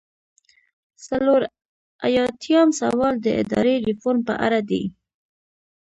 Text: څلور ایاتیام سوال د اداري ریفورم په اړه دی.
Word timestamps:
څلور 1.07 1.41
ایاتیام 2.05 2.69
سوال 2.81 3.15
د 3.21 3.27
اداري 3.41 3.75
ریفورم 3.87 4.21
په 4.29 4.33
اړه 4.45 4.59
دی. 4.69 4.83